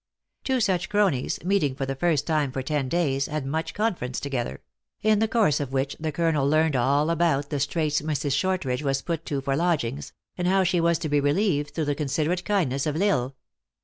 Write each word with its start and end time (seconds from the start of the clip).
Two 0.43 0.59
such 0.59 0.89
cronies, 0.89 1.37
meeting 1.45 1.75
for 1.75 1.85
the 1.85 1.93
first 1.93 2.25
time 2.25 2.51
for 2.51 2.63
ten 2.63 2.89
days, 2.89 3.27
had 3.27 3.45
much 3.45 3.75
conference 3.75 4.19
together; 4.19 4.63
in 5.03 5.19
the 5.19 5.27
course 5.27 5.59
of 5.59 5.71
which 5.71 5.95
the 5.99 6.11
colonel 6.11 6.49
learned 6.49 6.75
all 6.75 7.11
about 7.11 7.51
the 7.51 7.59
straits 7.59 8.01
Mrs. 8.01 8.31
Shortridge 8.33 8.81
was 8.81 9.03
put 9.03 9.25
to 9.27 9.41
for 9.41 9.55
lodgings, 9.55 10.11
and 10.39 10.47
how 10.47 10.63
she 10.63 10.81
was 10.81 10.97
to 10.97 11.09
be 11.09 11.19
re 11.19 11.33
lieved 11.33 11.75
through 11.75 11.85
the 11.85 11.93
considerate 11.93 12.45
kindness 12.45 12.87
of 12.87 12.99
L 12.99 13.03
Isle. 13.03 13.35